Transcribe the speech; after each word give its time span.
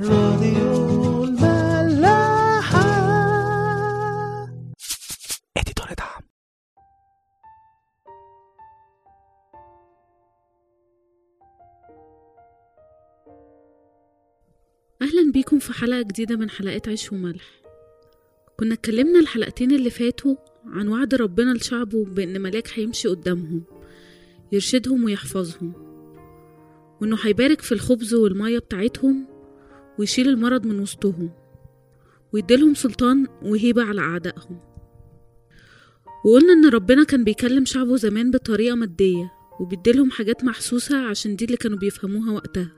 راديو 0.00 1.24
الملاحة. 1.24 2.82
اديتور 5.56 5.86
دعم. 5.98 6.22
أهلا 15.02 15.32
بيكم 15.32 15.58
في 15.58 15.72
حلقة 15.72 16.02
جديدة 16.02 16.36
من 16.36 16.50
حلقات 16.50 16.88
عيش 16.88 17.12
وملح. 17.12 17.62
كنا 18.58 18.74
اتكلمنا 18.74 19.20
الحلقتين 19.20 19.70
اللي 19.72 19.90
فاتوا 19.90 20.36
عن 20.66 20.88
وعد 20.88 21.14
ربنا 21.14 21.54
لشعبه 21.54 22.04
بأن 22.04 22.40
ملاك 22.40 22.68
هيمشي 22.74 23.08
قدامهم 23.08 23.62
يرشدهم 24.52 25.04
ويحفظهم 25.04 25.72
وإنه 27.00 27.16
هيبارك 27.22 27.60
في 27.60 27.72
الخبز 27.72 28.14
والمية 28.14 28.58
بتاعتهم 28.58 29.31
ويشيل 29.98 30.28
المرض 30.28 30.66
من 30.66 30.80
وسطهم 30.80 31.30
ويديلهم 32.32 32.74
سلطان 32.74 33.26
وهيبة 33.42 33.82
على 33.82 34.00
أعدائهم. 34.00 34.60
وقلنا 36.24 36.52
إن 36.52 36.68
ربنا 36.68 37.04
كان 37.04 37.24
بيكلم 37.24 37.64
شعبه 37.64 37.96
زمان 37.96 38.30
بطريقة 38.30 38.74
مادية 38.74 39.32
وبيديلهم 39.60 40.10
حاجات 40.10 40.44
محسوسة 40.44 40.98
عشان 40.98 41.36
دي 41.36 41.44
اللي 41.44 41.56
كانوا 41.56 41.78
بيفهموها 41.78 42.32
وقتها. 42.32 42.72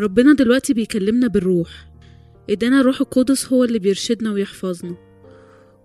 ربنا 0.00 0.32
دلوقتي 0.32 0.74
بيكلمنا 0.74 1.26
بالروح. 1.26 1.92
إدانا 2.50 2.80
الروح 2.80 3.00
القدس 3.00 3.52
هو 3.52 3.64
اللي 3.64 3.78
بيرشدنا 3.78 4.32
ويحفظنا 4.32 4.96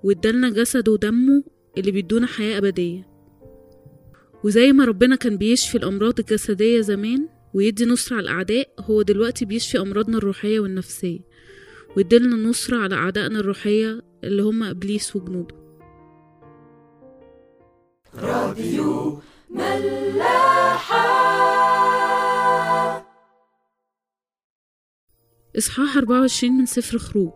وإدالنا 0.03 0.49
جسده 0.49 0.91
ودمه 0.91 1.43
اللي 1.77 1.91
بيدونا 1.91 2.27
حياة 2.27 2.57
أبدية. 2.57 3.07
وزي 4.43 4.71
ما 4.71 4.85
ربنا 4.85 5.15
كان 5.15 5.37
بيشفي 5.37 5.77
الأمراض 5.77 6.19
الجسدية 6.19 6.81
زمان 6.81 7.27
ويدي 7.57 7.85
نصرة 7.85 8.15
على 8.15 8.23
الأعداء 8.23 8.69
هو 8.79 9.01
دلوقتي 9.01 9.45
بيشفي 9.45 9.79
أمراضنا 9.79 10.17
الروحية 10.17 10.59
والنفسية. 10.59 11.19
ويديلنا 11.97 12.35
نصرة 12.35 12.77
على 12.77 12.95
أعدائنا 12.95 13.39
الروحية 13.39 14.01
اللي 14.23 14.43
هم 14.43 14.63
إبليس 14.63 15.15
وجنوده. 15.15 15.55
إصحاح 25.57 25.97
24 25.97 26.57
من 26.57 26.65
سفر 26.65 26.97
خروج. 26.97 27.33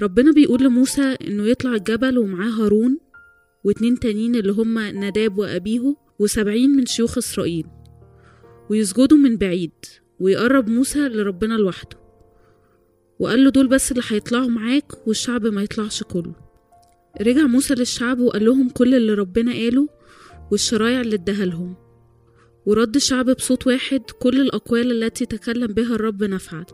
ربنا 0.00 0.32
بيقول 0.32 0.62
لموسى 0.64 1.16
إنه 1.26 1.46
يطلع 1.46 1.74
الجبل 1.74 2.18
ومعاه 2.18 2.50
هارون 2.50 2.98
واتنين 3.64 3.98
تانيين 3.98 4.34
اللي 4.34 4.52
هما 4.52 4.92
نداب 4.92 5.38
وأبيه 5.38 5.96
وسبعين 6.18 6.70
من 6.70 6.86
شيوخ 6.86 7.18
إسرائيل. 7.18 7.66
ويسجدوا 8.74 9.18
من 9.18 9.36
بعيد 9.36 9.70
ويقرب 10.20 10.68
موسى 10.68 11.08
لربنا 11.08 11.54
لوحده. 11.54 11.96
وقال 13.18 13.44
له 13.44 13.50
دول 13.50 13.68
بس 13.68 13.92
اللي 13.92 14.02
هيطلعوا 14.08 14.48
معاك 14.48 15.06
والشعب 15.08 15.46
ما 15.46 15.62
يطلعش 15.62 16.02
كله. 16.02 16.34
رجع 17.20 17.42
موسى 17.42 17.74
للشعب 17.74 18.20
وقال 18.20 18.44
لهم 18.44 18.68
كل 18.68 18.94
اللي 18.94 19.14
ربنا 19.14 19.52
قاله 19.52 19.88
والشرايع 20.52 21.00
اللي 21.00 21.14
اداها 21.14 21.44
لهم. 21.44 21.76
ورد 22.66 22.94
الشعب 22.94 23.30
بصوت 23.30 23.66
واحد 23.66 24.02
كل 24.20 24.40
الأقوال 24.40 25.02
التي 25.02 25.26
تكلم 25.26 25.66
بها 25.66 25.94
الرب 25.94 26.24
نفعل. 26.24 26.64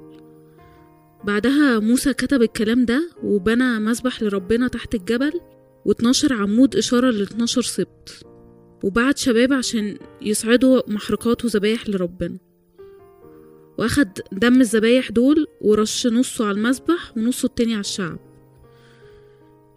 بعدها 1.25 1.79
موسى 1.79 2.13
كتب 2.13 2.43
الكلام 2.43 2.85
ده 2.85 3.11
وبنى 3.23 3.79
مسبح 3.79 4.23
لربنا 4.23 4.69
تحت 4.69 4.95
الجبل 4.95 5.33
و12 5.89 6.33
عمود 6.33 6.77
إشارة 6.77 7.11
ل 7.11 7.23
12 7.23 7.63
سبط. 7.63 8.30
وبعت 8.85 9.19
شباب 9.19 9.53
عشان 9.53 9.99
يصعدوا 10.23 10.91
محرقات 10.91 11.45
وذبايح 11.45 11.89
لربنا. 11.89 12.39
وأخد 13.79 14.09
دم 14.33 14.61
الذبايح 14.61 15.11
دول 15.11 15.47
ورش 15.61 16.07
نصه 16.07 16.45
على 16.45 16.59
المسبح 16.59 17.17
ونصه 17.17 17.47
التاني 17.47 17.73
على 17.73 17.81
الشعب. 17.81 18.19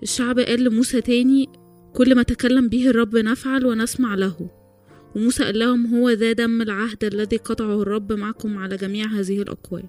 الشعب 0.03 0.39
قال 0.39 0.63
لموسى 0.63 1.01
تاني 1.01 1.49
كل 1.93 2.15
ما 2.15 2.23
تكلم 2.23 2.69
به 2.69 2.89
الرب 2.89 3.15
نفعل 3.15 3.65
ونسمع 3.65 4.15
له. 4.15 4.49
وموسى 5.15 5.43
قال 5.43 5.59
لهم 5.59 5.95
هو 5.95 6.09
ذا 6.09 6.31
دم 6.31 6.61
العهد 6.61 7.03
الذي 7.03 7.37
قطعه 7.37 7.81
الرب 7.81 8.13
معكم 8.13 8.57
على 8.57 8.77
جميع 8.77 9.05
هذه 9.05 9.41
الأقوال. 9.41 9.85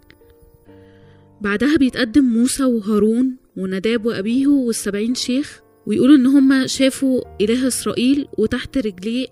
بعدها 1.41 1.77
بيتقدم 1.77 2.25
موسى 2.25 2.65
وهارون 2.65 3.37
ونداب 3.57 4.07
وأبيه 4.07 4.47
والسبعين 4.47 5.15
شيخ 5.15 5.64
ويقولوا 5.87 6.17
إن 6.17 6.27
هما 6.27 6.67
شافوا 6.67 7.23
إله 7.41 7.67
إسرائيل 7.67 8.29
وتحت 8.39 8.79
رجليه 8.79 9.27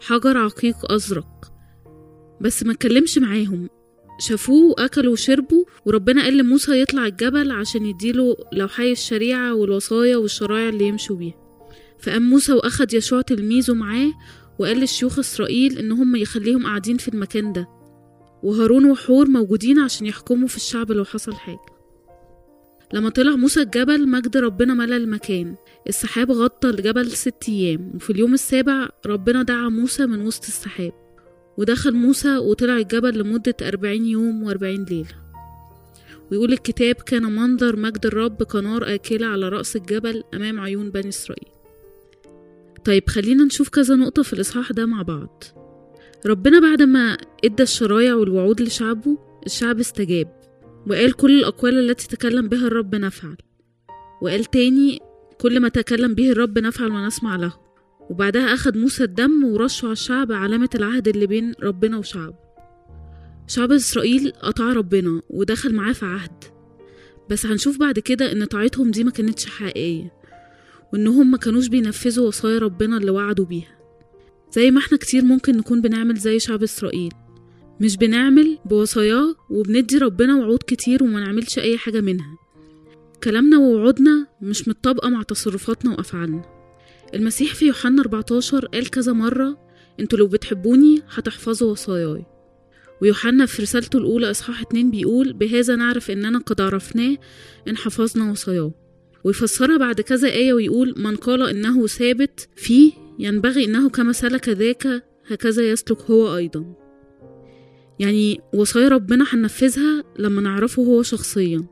حجر 0.00 0.38
عقيق 0.38 0.92
أزرق. 0.92 1.52
بس 2.40 2.62
ما 2.62 2.72
اتكلمش 2.72 3.18
معاهم. 3.18 3.68
شافوه 4.18 4.70
وأكلوا 4.70 5.12
وشربوا 5.12 5.64
وربنا 5.86 6.22
قال 6.22 6.36
لموسى 6.36 6.80
يطلع 6.80 7.06
الجبل 7.06 7.50
عشان 7.50 7.86
يديله 7.86 8.36
لوحي 8.52 8.92
الشريعة 8.92 9.54
والوصايا 9.54 10.16
والشرايع 10.16 10.68
اللي 10.68 10.88
يمشوا 10.88 11.16
بيها. 11.16 11.34
فقام 12.00 12.22
موسى 12.22 12.52
وأخد 12.52 12.94
يشوع 12.94 13.20
تلميذه 13.20 13.74
معاه 13.74 14.12
وقال 14.58 14.76
للشيوخ 14.76 15.18
إسرائيل 15.18 15.78
إن 15.78 15.92
هم 15.92 16.16
يخليهم 16.16 16.66
قاعدين 16.66 16.96
في 16.96 17.08
المكان 17.08 17.52
ده. 17.52 17.68
وهارون 18.42 18.90
وحور 18.90 19.28
موجودين 19.28 19.78
عشان 19.78 20.06
يحكموا 20.06 20.48
في 20.48 20.56
الشعب 20.56 20.92
لو 20.92 21.04
حصل 21.04 21.32
حاجة. 21.32 21.71
لما 22.92 23.10
طلع 23.10 23.36
موسى 23.36 23.62
الجبل 23.62 24.08
مجد 24.08 24.36
ربنا 24.36 24.74
ملأ 24.74 24.96
المكان. 24.96 25.54
السحاب 25.88 26.30
غطى 26.30 26.70
الجبل 26.70 27.10
ست 27.10 27.48
أيام 27.48 27.92
وفي 27.94 28.10
اليوم 28.10 28.34
السابع 28.34 28.88
ربنا 29.06 29.42
دعا 29.42 29.68
موسى 29.68 30.06
من 30.06 30.26
وسط 30.26 30.44
السحاب. 30.44 30.92
ودخل 31.58 31.92
موسى 31.94 32.36
وطلع 32.36 32.76
الجبل 32.76 33.18
لمدة 33.18 33.54
أربعين 33.62 34.04
يوم 34.04 34.42
وأربعين 34.42 34.84
ليلة. 34.84 35.22
ويقول 36.30 36.52
الكتاب 36.52 36.94
كان 36.94 37.22
منظر 37.22 37.76
مجد 37.76 38.06
الرب 38.06 38.42
كنار 38.42 38.94
آكلة 38.94 39.26
على 39.26 39.48
رأس 39.48 39.76
الجبل 39.76 40.22
أمام 40.34 40.60
عيون 40.60 40.90
بني 40.90 41.08
إسرائيل. 41.08 41.48
طيب 42.84 43.08
خلينا 43.08 43.44
نشوف 43.44 43.68
كذا 43.68 43.94
نقطة 43.94 44.22
في 44.22 44.32
الإصحاح 44.32 44.72
ده 44.72 44.86
مع 44.86 45.02
بعض. 45.02 45.44
ربنا 46.26 46.60
بعد 46.60 46.82
ما 46.82 47.18
إدى 47.44 47.62
الشرايع 47.62 48.14
والوعود 48.14 48.62
لشعبه 48.62 49.18
الشعب 49.46 49.80
استجاب. 49.80 50.41
وقال 50.86 51.12
كل 51.12 51.38
الأقوال 51.38 51.90
التي 51.90 52.08
تكلم 52.08 52.48
بها 52.48 52.66
الرب 52.66 52.94
نفعل. 52.94 53.36
وقال 54.22 54.44
تاني 54.44 55.00
كل 55.40 55.60
ما 55.60 55.68
تكلم 55.68 56.14
به 56.14 56.30
الرب 56.30 56.58
نفعل 56.58 56.90
ونسمع 56.92 57.36
له. 57.36 57.52
وبعدها 58.10 58.54
أخد 58.54 58.76
موسى 58.76 59.04
الدم 59.04 59.44
ورشه 59.44 59.84
على 59.84 59.92
الشعب 59.92 60.32
علامة 60.32 60.68
العهد 60.74 61.08
اللي 61.08 61.26
بين 61.26 61.52
ربنا 61.62 61.98
وشعبه 61.98 62.34
شعب 63.46 63.72
إسرائيل 63.72 64.32
قطع 64.42 64.72
ربنا 64.72 65.22
ودخل 65.30 65.74
معاه 65.74 65.92
في 65.92 66.06
عهد. 66.06 66.44
بس 67.30 67.46
هنشوف 67.46 67.78
بعد 67.78 67.98
كده 67.98 68.32
إن 68.32 68.44
طاعتهم 68.44 68.90
دي 68.90 69.04
ما 69.04 69.10
كانتش 69.10 69.46
حقيقية. 69.46 70.12
وإنهم 70.92 71.30
ما 71.30 71.38
كانوش 71.38 71.68
بينفذوا 71.68 72.26
وصايا 72.26 72.58
ربنا 72.58 72.96
اللي 72.96 73.10
وعدوا 73.10 73.44
بيها. 73.44 73.78
زي 74.52 74.70
ما 74.70 74.78
إحنا 74.78 74.98
كتير 74.98 75.24
ممكن 75.24 75.56
نكون 75.56 75.80
بنعمل 75.80 76.16
زي 76.16 76.38
شعب 76.38 76.62
إسرائيل. 76.62 77.12
مش 77.80 77.96
بنعمل 77.96 78.58
بوصاياه 78.64 79.34
وبندي 79.50 79.98
ربنا 79.98 80.36
وعود 80.36 80.58
كتير 80.66 81.02
وما 81.02 81.20
نعملش 81.20 81.58
أي 81.58 81.78
حاجة 81.78 82.00
منها. 82.00 82.38
كلامنا 83.24 83.58
ووعودنا 83.58 84.26
مش 84.42 84.68
متطابقة 84.68 85.08
مع 85.08 85.22
تصرفاتنا 85.22 85.90
وأفعالنا. 85.90 86.44
المسيح 87.14 87.54
في 87.54 87.66
يوحنا 87.66 88.02
14 88.02 88.66
قال 88.66 88.90
كذا 88.90 89.12
مرة 89.12 89.58
أنتوا 90.00 90.18
لو 90.18 90.26
بتحبوني 90.26 91.02
هتحفظوا 91.10 91.70
وصاياي. 91.70 92.24
ويوحنا 93.02 93.46
في 93.46 93.62
رسالته 93.62 93.98
الأولى 93.98 94.30
إصحاح 94.30 94.60
2 94.60 94.90
بيقول 94.90 95.32
بهذا 95.32 95.76
نعرف 95.76 96.10
إننا 96.10 96.38
قد 96.38 96.60
عرفناه 96.60 97.16
إن 97.68 97.76
حفظنا 97.76 98.30
وصاياه. 98.30 98.72
ويفسرها 99.24 99.76
بعد 99.76 100.00
كذا 100.00 100.28
آية 100.28 100.52
ويقول 100.52 100.94
من 100.96 101.16
قال 101.16 101.42
إنه 101.42 101.86
ثابت 101.86 102.48
فيه 102.56 102.92
ينبغي 103.18 103.64
إنه 103.64 103.88
كما 103.88 104.12
سلك 104.12 104.48
ذاك 104.48 105.04
هكذا 105.26 105.70
يسلك 105.70 106.00
هو 106.00 106.36
أيضا. 106.36 106.81
يعني 108.02 108.40
وصايا 108.54 108.88
ربنا 108.88 109.24
هننفذها 109.28 110.04
لما 110.18 110.40
نعرفه 110.42 110.82
هو 110.82 111.02
شخصيا. 111.02 111.64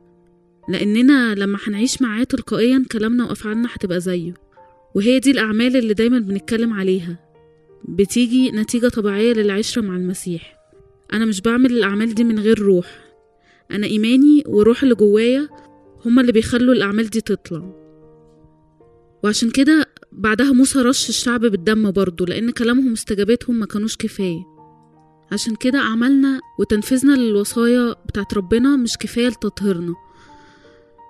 لأننا 0.69 1.35
لما 1.35 1.57
هنعيش 1.67 2.01
معاه 2.01 2.23
تلقائيا 2.23 2.85
كلامنا 2.91 3.25
وأفعالنا 3.25 3.69
هتبقى 3.73 3.99
زيه. 3.99 4.33
وهي 4.95 5.19
دي 5.19 5.31
الأعمال 5.31 5.77
اللي 5.77 5.93
دايما 5.93 6.19
بنتكلم 6.19 6.73
عليها. 6.73 7.19
بتيجي 7.87 8.51
نتيجة 8.51 8.87
طبيعية 8.87 9.33
للعشرة 9.33 9.81
مع 9.81 9.95
المسيح. 9.95 10.57
أنا 11.13 11.25
مش 11.25 11.41
بعمل 11.41 11.71
الأعمال 11.71 12.13
دي 12.13 12.23
من 12.23 12.39
غير 12.39 12.59
روح. 12.59 13.05
أنا 13.71 13.87
إيماني 13.87 14.43
والروح 14.47 14.83
اللي 14.83 14.95
جوايا 14.95 15.49
هما 16.05 16.21
اللي 16.21 16.31
بيخلوا 16.31 16.73
الأعمال 16.73 17.09
دي 17.09 17.21
تطلع. 17.21 17.75
وعشان 19.23 19.49
كده 19.49 19.85
بعدها 20.11 20.51
موسى 20.51 20.79
رش 20.79 21.09
الشعب 21.09 21.41
بالدم 21.41 21.91
برضه 21.91 22.25
لأن 22.25 22.51
كلامهم 22.51 22.91
واستجابتهم 22.91 23.59
ما 23.59 23.65
كانوش 23.65 23.97
كفاية. 23.97 24.50
عشان 25.31 25.55
كده 25.55 25.79
أعمالنا 25.79 26.39
وتنفيذنا 26.59 27.13
للوصايا 27.15 27.95
بتاعت 28.05 28.33
ربنا 28.33 28.75
مش 28.75 28.97
كفاية 28.97 29.27
لتطهيرنا. 29.27 29.93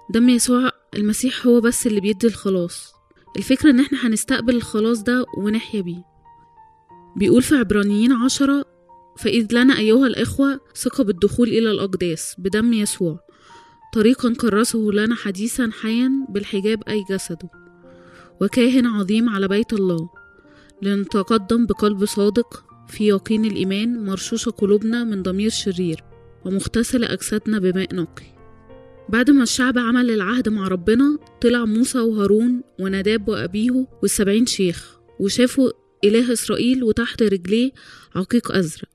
دم 0.10 0.30
يسوع 0.30 0.72
المسيح 0.96 1.48
هو 1.48 1.62
بس 1.62 1.88
اللي 1.88 2.02
بيدي 2.02 2.28
الخلاص. 2.28 2.94
الفكرة 3.38 3.70
إن 3.70 3.80
إحنا 3.80 4.08
هنستقبل 4.08 4.56
الخلاص 4.56 5.04
ده 5.04 5.26
ونحيا 5.38 5.82
بيه. 5.82 6.04
بيقول 7.16 7.42
في 7.42 7.56
عبرانيين 7.56 8.12
عشرة 8.12 8.66
فإذ 9.18 9.48
لنا 9.52 9.78
أيها 9.78 10.08
الإخوة 10.08 10.60
ثقة 10.76 11.04
بالدخول 11.04 11.48
إلى 11.48 11.72
الأقداس 11.72 12.36
بدم 12.38 12.74
يسوع 12.74 13.20
طريقا 13.94 14.34
كرسه 14.34 14.80
لنا 14.80 15.16
حديثا 15.16 15.70
حيا 15.82 16.12
بالحجاب 16.30 16.84
أي 16.88 17.04
جسده 17.10 17.50
وكاهن 18.42 18.86
عظيم 18.88 19.30
على 19.30 19.48
بيت 19.48 19.74
الله 19.74 20.10
لنتقدم 20.82 21.66
بقلب 21.66 22.06
صادق 22.06 22.64
في 22.92 23.08
يقين 23.08 23.46
الإيمان 23.46 24.06
مرشوشة 24.06 24.50
قلوبنا 24.50 25.04
من 25.04 25.24
ضمير 25.24 25.50
شرير 25.50 26.04
ومغتسلة 26.46 27.14
أجسادنا 27.14 27.60
بماء 27.60 27.96
نقي. 27.96 28.26
بعد 29.10 29.32
ما 29.32 29.44
الشعب 29.44 29.78
عمل 29.78 30.12
العهد 30.12 30.50
مع 30.50 30.68
ربنا 30.68 31.18
طلع 31.42 31.66
موسى 31.66 32.00
وهارون 32.00 32.62
ونداب 32.80 33.28
وأبيه 33.28 33.88
والسبعين 34.02 34.46
شيخ 34.46 34.98
وشافوا 35.20 35.72
إله 36.04 36.34
إسرائيل 36.34 36.84
وتحت 36.84 37.24
رجليه 37.24 37.72
عقيق 38.16 38.52
أزرق. 38.52 38.90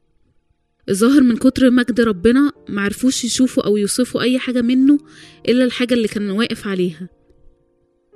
الظاهر 0.88 1.20
من 1.20 1.36
كتر 1.36 1.70
مجد 1.70 2.00
ربنا 2.00 2.52
معرفوش 2.68 3.24
يشوفوا 3.24 3.66
أو 3.66 3.76
يوصفوا 3.76 4.20
أي 4.20 4.38
حاجة 4.38 4.62
منه 4.62 4.98
إلا 5.48 5.64
الحاجة 5.64 5.94
اللي 5.94 6.08
كان 6.08 6.30
واقف 6.30 6.66
عليها. 6.66 7.08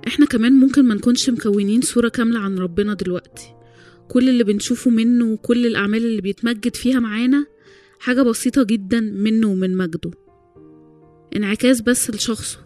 إحنا 0.06 0.26
كمان 0.26 0.52
ممكن 0.52 0.84
ما 0.84 0.94
نكونش 0.94 1.30
مكونين 1.30 1.80
صورة 1.80 2.08
كاملة 2.08 2.38
عن 2.38 2.58
ربنا 2.58 2.94
دلوقتي. 2.94 3.59
كل 4.10 4.28
اللي 4.28 4.44
بنشوفه 4.44 4.90
منه 4.90 5.32
وكل 5.32 5.66
الأعمال 5.66 6.04
اللي 6.04 6.20
بيتمجد 6.20 6.76
فيها 6.76 7.00
معانا 7.00 7.46
حاجة 8.00 8.22
بسيطة 8.22 8.62
جدا 8.62 9.00
منه 9.00 9.48
ومن 9.48 9.76
مجده. 9.76 10.10
انعكاس 11.36 11.80
بس 11.80 12.10
لشخصه. 12.10 12.58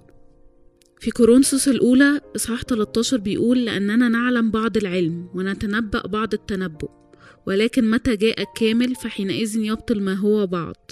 في 1.00 1.10
كورنثوس 1.10 1.68
الأولى 1.68 2.20
إصحاح 2.36 2.62
13 2.62 3.16
بيقول 3.16 3.64
لأننا 3.64 4.08
نعلم 4.08 4.50
بعض 4.50 4.76
العلم 4.76 5.28
ونتنبأ 5.34 6.06
بعض 6.06 6.34
التنبؤ 6.34 6.90
ولكن 7.46 7.90
متى 7.90 8.16
جاء 8.16 8.42
الكامل 8.42 8.94
فحينئذ 8.94 9.56
يبطل 9.56 10.02
ما 10.02 10.14
هو 10.14 10.46
بعض. 10.46 10.90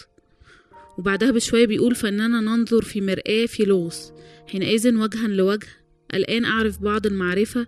وبعدها 0.99 1.31
بشوية 1.31 1.67
بيقول 1.67 1.95
فإننا 1.95 2.41
ننظر 2.41 2.83
في 2.83 3.01
مرآة 3.01 3.47
في 3.47 3.65
لغز 3.65 4.13
حينئذ 4.47 4.97
وجها 4.97 5.29
لوجه 5.29 5.69
الآن 6.15 6.45
أعرف 6.45 6.79
بعض 6.83 7.07
المعرفة 7.07 7.67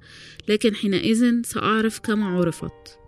لكن 0.49 0.75
حينئذ 0.75 1.43
سأعرف 1.43 1.99
كما 1.99 2.27
عرفت. 2.27 2.99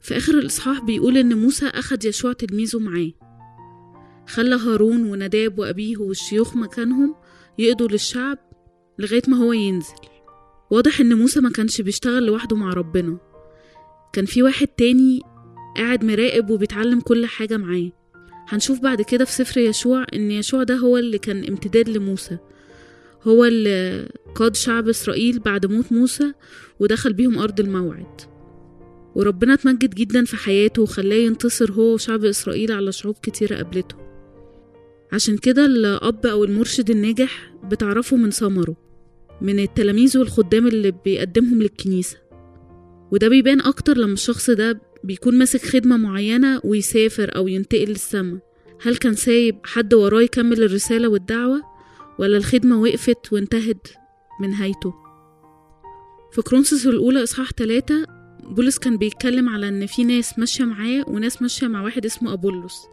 في 0.00 0.16
آخر 0.16 0.38
الإصحاح 0.38 0.80
بيقول 0.84 1.16
إن 1.16 1.38
موسى 1.38 1.66
أخد 1.66 2.04
يشوع 2.04 2.32
تلميذه 2.32 2.78
معاه. 2.78 3.12
خلى 4.28 4.54
هارون 4.54 5.04
ونداب 5.10 5.58
وأبيه 5.58 5.96
والشيوخ 5.96 6.56
مكانهم 6.56 7.14
يقضوا 7.58 7.88
للشعب 7.88 8.38
لغاية 8.98 9.22
ما 9.28 9.36
هو 9.36 9.52
ينزل. 9.52 9.94
واضح 10.70 11.00
إن 11.00 11.18
موسى 11.18 11.40
ما 11.40 11.50
كانش 11.50 11.80
بيشتغل 11.80 12.26
لوحده 12.26 12.56
مع 12.56 12.72
ربنا. 12.72 13.18
كان 14.12 14.24
في 14.24 14.42
واحد 14.42 14.66
تاني 14.66 15.20
قاعد 15.76 16.04
مراقب 16.04 16.50
وبيتعلم 16.50 17.00
كل 17.00 17.26
حاجة 17.26 17.56
معاه. 17.56 17.90
هنشوف 18.48 18.80
بعد 18.80 19.02
كده 19.02 19.24
في 19.24 19.32
سفر 19.32 19.60
يشوع 19.60 20.06
إن 20.14 20.30
يشوع 20.30 20.62
ده 20.62 20.76
هو 20.76 20.98
اللي 20.98 21.18
كان 21.18 21.44
امتداد 21.44 21.88
لموسى. 21.88 22.38
هو 23.22 23.44
اللي 23.44 24.08
قاد 24.34 24.56
شعب 24.56 24.88
إسرائيل 24.88 25.38
بعد 25.38 25.66
موت 25.66 25.92
موسى 25.92 26.32
ودخل 26.80 27.12
بيهم 27.12 27.38
أرض 27.38 27.60
الموعد. 27.60 28.20
وربنا 29.14 29.54
اتمجد 29.54 29.94
جدا 29.94 30.24
في 30.24 30.36
حياته 30.36 30.82
وخلاه 30.82 31.16
ينتصر 31.16 31.72
هو 31.72 31.94
وشعب 31.94 32.24
إسرائيل 32.24 32.72
على 32.72 32.92
شعوب 32.92 33.16
كتيرة 33.22 33.56
قابلته 33.56 33.96
عشان 35.12 35.36
كده 35.38 35.66
الأب 35.66 36.26
أو 36.26 36.44
المرشد 36.44 36.90
الناجح 36.90 37.54
بتعرفه 37.64 38.16
من 38.16 38.30
ثمره 38.30 38.76
من 39.40 39.58
التلاميذ 39.58 40.18
والخدام 40.18 40.66
اللي 40.66 40.92
بيقدمهم 41.04 41.62
للكنيسة. 41.62 42.16
وده 43.12 43.28
بيبان 43.28 43.60
أكتر 43.60 43.96
لما 43.96 44.12
الشخص 44.12 44.50
ده 44.50 44.80
بيكون 45.04 45.38
ماسك 45.38 45.62
خدمة 45.62 45.96
معينة 45.96 46.60
ويسافر 46.64 47.36
أو 47.36 47.48
ينتقل 47.48 47.88
للسما. 47.88 48.38
هل 48.82 48.96
كان 48.96 49.14
سايب 49.14 49.56
حد 49.64 49.94
وراه 49.94 50.22
يكمل 50.22 50.62
الرسالة 50.62 51.08
والدعوة؟ 51.08 51.60
ولا 52.18 52.36
الخدمة 52.36 52.80
وقفت 52.80 53.32
وانتهت 53.32 53.88
بنهايته 54.40 54.94
في 56.32 56.42
كرونسوس 56.42 56.86
الأولى 56.86 57.22
إصحاح 57.22 57.50
تلاتة 57.50 58.06
بولس 58.42 58.78
كان 58.78 58.96
بيتكلم 58.96 59.48
على 59.48 59.68
إن 59.68 59.86
في 59.86 60.04
ناس 60.04 60.38
ماشية 60.38 60.64
معاه 60.64 61.04
وناس 61.08 61.42
ماشية 61.42 61.66
مع 61.66 61.82
واحد 61.82 62.04
اسمه 62.04 62.32
أبولس 62.32 62.86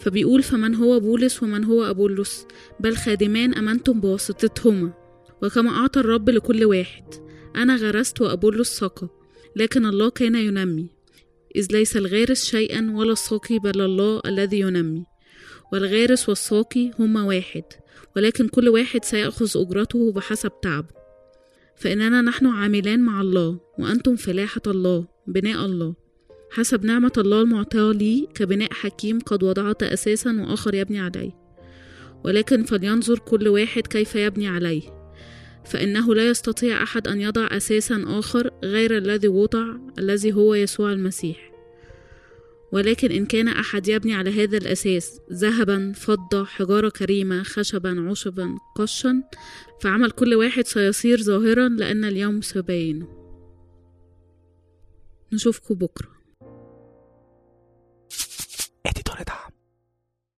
فبيقول 0.00 0.42
فمن 0.42 0.74
هو 0.74 1.00
بولس 1.00 1.42
ومن 1.42 1.64
هو 1.64 1.90
أبولس 1.90 2.46
بل 2.80 2.96
خادمان 2.96 3.54
أمنتم 3.54 4.00
بواسطتهما 4.00 4.92
وكما 5.42 5.70
أعطى 5.70 6.00
الرب 6.00 6.30
لكل 6.30 6.64
واحد. 6.64 7.04
أنا 7.56 7.76
غرست 7.76 8.20
وأبولس 8.20 8.68
سقى 8.68 9.08
لكن 9.56 9.86
الله 9.86 10.10
كان 10.10 10.34
ينمي. 10.34 10.86
إذ 11.56 11.66
ليس 11.70 11.96
الغارس 11.96 12.44
شيئا 12.44 12.92
ولا 12.94 13.12
الساقي 13.12 13.58
بل 13.58 13.80
الله 13.80 14.20
الذي 14.26 14.60
ينمي. 14.60 15.04
والغارس 15.72 16.28
والساقي 16.28 16.90
هما 16.98 17.22
واحد 17.22 17.64
ولكن 18.16 18.48
كل 18.48 18.68
واحد 18.68 19.04
سيأخذ 19.04 19.50
أجرته 19.56 20.12
بحسب 20.12 20.52
تعبه. 20.62 21.02
فإننا 21.76 22.22
نحن 22.22 22.46
عاملان 22.46 23.00
مع 23.00 23.20
الله 23.20 23.60
وأنتم 23.78 24.16
فلاحة 24.16 24.62
الله 24.66 25.06
بناء 25.26 25.66
الله. 25.66 25.94
حسب 26.52 26.84
نعمة 26.84 27.12
الله 27.18 27.40
المعطاة 27.40 27.92
لي 27.92 28.28
كبناء 28.34 28.72
حكيم 28.72 29.20
قد 29.20 29.42
وضعت 29.42 29.82
أساسا 29.82 30.40
وآخر 30.40 30.74
يبني 30.74 31.00
عليه 31.00 31.30
ولكن 32.24 32.64
فلينظر 32.64 33.18
كل 33.18 33.48
واحد 33.48 33.86
كيف 33.86 34.14
يبني 34.14 34.48
عليه 34.48 34.82
فإنه 35.64 36.14
لا 36.14 36.26
يستطيع 36.26 36.82
أحد 36.82 37.08
أن 37.08 37.20
يضع 37.20 37.48
أساسا 37.50 38.04
آخر 38.06 38.50
غير 38.64 38.96
الذي 38.96 39.28
وضع 39.28 39.66
الذي 39.98 40.32
هو 40.32 40.54
يسوع 40.54 40.92
المسيح. 40.92 41.51
ولكن 42.72 43.12
إن 43.12 43.26
كان 43.26 43.48
أحد 43.48 43.88
يبني 43.88 44.14
على 44.14 44.42
هذا 44.42 44.58
الأساس 44.58 45.20
ذهبا 45.32 45.92
فضة 45.92 46.44
حجارة 46.44 46.88
كريمة 46.88 47.42
خشبا 47.42 48.10
عشبا 48.10 48.58
قشا 48.76 49.22
فعمل 49.80 50.10
كل 50.10 50.34
واحد 50.34 50.66
سيصير 50.66 51.22
ظاهرا 51.22 51.68
لأن 51.68 52.04
اليوم 52.04 52.40
سيبينه 52.40 53.08
نشوفكم 55.32 55.74
بكرة. 55.74 56.21